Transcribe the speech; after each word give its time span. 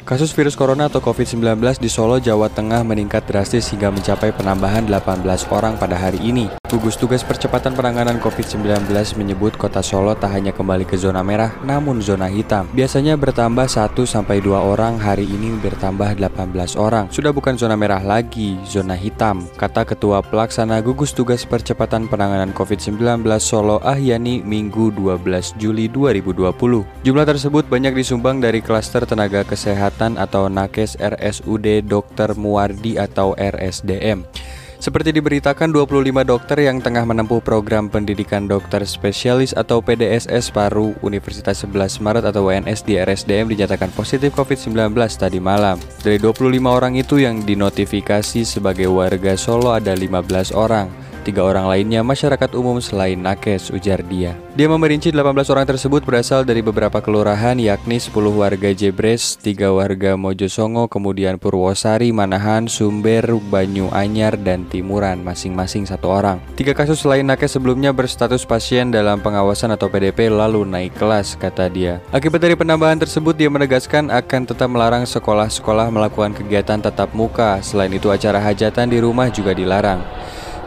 Kasus 0.00 0.32
virus 0.32 0.56
corona 0.56 0.88
atau 0.88 0.98
COVID-19 1.04 1.80
di 1.80 1.90
Solo, 1.92 2.16
Jawa 2.16 2.48
Tengah 2.48 2.80
meningkat 2.82 3.28
drastis 3.28 3.68
hingga 3.68 3.92
mencapai 3.92 4.32
penambahan 4.32 4.88
18 4.88 5.24
orang 5.52 5.76
pada 5.76 5.96
hari 5.96 6.18
ini. 6.24 6.59
Gugus 6.70 6.94
Tugas 6.94 7.26
Percepatan 7.26 7.74
Penanganan 7.74 8.22
COVID-19 8.22 8.86
menyebut 9.18 9.58
kota 9.58 9.82
Solo 9.82 10.14
tak 10.14 10.38
hanya 10.38 10.54
kembali 10.54 10.86
ke 10.86 10.94
zona 10.94 11.18
merah, 11.18 11.50
namun 11.66 11.98
zona 11.98 12.30
hitam. 12.30 12.70
Biasanya 12.70 13.18
bertambah 13.18 13.66
1-2 13.66 14.54
orang, 14.54 14.94
hari 14.94 15.26
ini 15.26 15.58
bertambah 15.58 16.14
18 16.14 16.78
orang. 16.78 17.10
Sudah 17.10 17.34
bukan 17.34 17.58
zona 17.58 17.74
merah 17.74 17.98
lagi, 17.98 18.54
zona 18.62 18.94
hitam, 18.94 19.50
kata 19.58 19.82
Ketua 19.82 20.22
Pelaksana 20.22 20.78
Gugus 20.78 21.10
Tugas 21.10 21.42
Percepatan 21.42 22.06
Penanganan 22.06 22.54
COVID-19 22.54 23.26
Solo 23.42 23.82
Ahyani 23.82 24.38
Minggu 24.46 24.94
12 24.94 25.58
Juli 25.58 25.90
2020. 25.90 26.86
Jumlah 27.02 27.26
tersebut 27.26 27.66
banyak 27.66 27.98
disumbang 27.98 28.38
dari 28.38 28.62
klaster 28.62 29.02
tenaga 29.02 29.42
kesehatan 29.42 30.22
atau 30.22 30.46
Nakes 30.46 30.94
RSUD 31.02 31.82
Dr. 31.82 32.38
Muardi 32.38 32.94
atau 32.94 33.34
RSDM. 33.34 34.22
Seperti 34.80 35.12
diberitakan 35.12 35.76
25 35.76 36.24
dokter 36.24 36.64
yang 36.64 36.80
tengah 36.80 37.04
menempuh 37.04 37.44
program 37.44 37.92
pendidikan 37.92 38.48
dokter 38.48 38.80
spesialis 38.88 39.52
atau 39.52 39.84
PDSS 39.84 40.48
Paru 40.48 40.96
Universitas 41.04 41.68
11 41.68 42.00
Maret 42.00 42.24
atau 42.24 42.48
WNS 42.48 42.88
di 42.88 42.96
RSDM 42.96 43.52
dinyatakan 43.52 43.92
positif 43.92 44.32
COVID-19 44.32 44.96
tadi 45.20 45.36
malam. 45.36 45.76
Dari 46.00 46.16
25 46.16 46.64
orang 46.64 46.96
itu 46.96 47.20
yang 47.20 47.44
dinotifikasi 47.44 48.40
sebagai 48.48 48.88
warga 48.88 49.36
Solo 49.36 49.76
ada 49.76 49.92
15 49.92 50.56
orang. 50.56 51.09
Tiga 51.20 51.44
orang 51.44 51.68
lainnya 51.68 52.00
masyarakat 52.00 52.56
umum 52.56 52.80
selain 52.80 53.20
Nakes, 53.20 53.68
ujar 53.76 54.00
dia. 54.00 54.32
Dia 54.56 54.72
memerinci 54.72 55.12
18 55.12 55.52
orang 55.52 55.68
tersebut 55.68 56.00
berasal 56.00 56.48
dari 56.48 56.64
beberapa 56.64 56.96
kelurahan 57.04 57.60
yakni 57.60 58.00
10 58.00 58.12
warga 58.32 58.72
Jebres, 58.72 59.36
3 59.36 59.68
warga 59.68 60.16
Mojosongo, 60.16 60.88
kemudian 60.88 61.36
Purwosari, 61.36 62.08
Manahan, 62.08 62.72
Sumber, 62.72 63.36
Banyu 63.52 63.92
Anyar, 63.92 64.40
dan 64.40 64.64
Timuran 64.64 65.20
masing-masing 65.20 65.84
satu 65.84 66.08
orang. 66.08 66.40
Tiga 66.56 66.72
kasus 66.72 67.04
selain 67.04 67.28
Nakes 67.28 67.52
sebelumnya 67.52 67.92
berstatus 67.92 68.48
pasien 68.48 68.88
dalam 68.88 69.20
pengawasan 69.20 69.76
atau 69.76 69.92
PDP 69.92 70.32
lalu 70.32 70.64
naik 70.64 70.96
kelas, 70.96 71.36
kata 71.36 71.68
dia. 71.68 72.00
Akibat 72.16 72.40
dari 72.40 72.56
penambahan 72.56 72.96
tersebut, 72.96 73.36
dia 73.36 73.52
menegaskan 73.52 74.08
akan 74.08 74.48
tetap 74.48 74.72
melarang 74.72 75.04
sekolah-sekolah 75.04 75.92
melakukan 75.92 76.32
kegiatan 76.32 76.80
tatap 76.80 77.12
muka. 77.12 77.60
Selain 77.60 77.92
itu 77.92 78.08
acara 78.08 78.40
hajatan 78.40 78.88
di 78.88 78.98
rumah 79.04 79.28
juga 79.28 79.52
dilarang. 79.52 80.19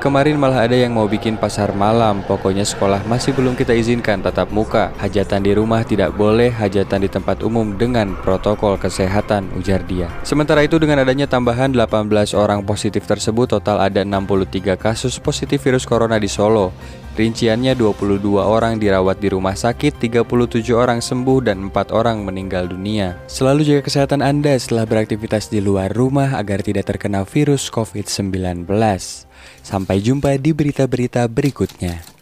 Kemarin 0.04 0.36
malah 0.36 0.68
ada 0.68 0.76
yang 0.76 1.00
mau 1.00 1.08
bikin 1.08 1.40
pasar 1.40 1.72
malam, 1.72 2.28
pokoknya 2.28 2.68
sekolah 2.68 3.08
masih 3.08 3.32
belum 3.32 3.56
kita 3.56 3.72
izinkan 3.72 4.20
tatap 4.20 4.52
muka. 4.52 4.92
Hajatan 5.00 5.48
di 5.48 5.56
rumah 5.56 5.80
tidak 5.88 6.12
boleh, 6.20 6.52
hajatan 6.52 7.08
di 7.08 7.08
tempat 7.08 7.40
umum 7.40 7.80
dengan 7.80 8.12
protokol 8.20 8.76
kesehatan, 8.76 9.48
ujar 9.56 9.80
dia. 9.88 10.12
Sementara 10.28 10.60
itu 10.60 10.76
dengan 10.76 11.00
adanya 11.08 11.24
tambahan 11.24 11.72
18 11.72 12.36
orang 12.36 12.68
positif 12.68 13.08
tersebut, 13.08 13.56
total 13.56 13.80
ada 13.80 14.04
63 14.04 14.76
kasus 14.76 15.24
positif 15.24 15.64
virus 15.64 15.88
corona 15.88 16.20
di 16.20 16.28
Solo. 16.28 16.76
Rinciannya 17.14 17.78
22 17.78 18.26
orang 18.42 18.82
dirawat 18.82 19.22
di 19.22 19.30
rumah 19.30 19.54
sakit, 19.54 20.02
37 20.02 20.74
orang 20.74 20.98
sembuh 20.98 21.46
dan 21.46 21.70
4 21.70 21.94
orang 21.94 22.26
meninggal 22.26 22.66
dunia. 22.66 23.22
Selalu 23.30 23.62
jaga 23.70 23.82
kesehatan 23.86 24.26
Anda 24.26 24.58
setelah 24.58 24.90
beraktivitas 24.90 25.54
di 25.54 25.62
luar 25.62 25.94
rumah 25.94 26.34
agar 26.34 26.66
tidak 26.66 26.90
terkena 26.90 27.22
virus 27.22 27.70
COVID-19. 27.70 28.66
Sampai 29.62 30.02
jumpa 30.02 30.34
di 30.42 30.58
berita-berita 30.58 31.30
berikutnya. 31.30 32.13